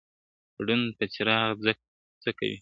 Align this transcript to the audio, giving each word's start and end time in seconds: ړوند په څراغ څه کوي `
ړوند 0.65 0.85
په 0.97 1.03
څراغ 1.13 1.57
څه 2.21 2.29
کوي 2.37 2.55
` 2.57 2.57